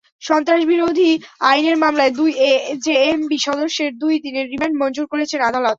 সন্ত্রাসবিরোধী 0.21 1.11
আইনের 1.49 1.77
মামলায় 1.83 2.13
দুই 2.19 2.31
জেএমবি 2.85 3.37
সদস্যের 3.47 3.91
দুই 4.01 4.15
দিনের 4.25 4.45
রিমান্ড 4.53 4.75
মঞ্জুর 4.81 5.07
করেছেন 5.11 5.39
আদালত। 5.41 5.69